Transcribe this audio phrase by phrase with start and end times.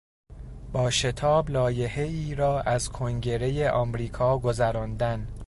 [0.71, 5.27] با شتاب لایحهای را از کنگرهی آمریکا گذراندن